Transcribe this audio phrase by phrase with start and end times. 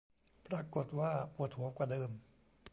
[0.47, 2.11] ปรากฏว่าปวดหัวกว่าเดิม